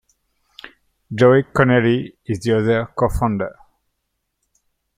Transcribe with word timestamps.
Joe 1.13 1.43
Connelly 1.53 2.17
is 2.25 2.39
the 2.39 2.57
other 2.57 2.87
co-founder. 2.97 3.55